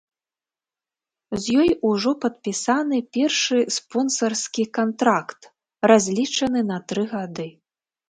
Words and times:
З 1.43 1.57
ёй 1.63 1.69
ужо 1.89 2.13
падпісаны 2.23 2.97
першы 3.19 3.59
спонсарскі 3.77 4.69
кантракт, 4.81 5.41
разлічаны 5.93 6.69
на 6.75 6.85
тры 6.91 7.03
гады. 7.17 7.51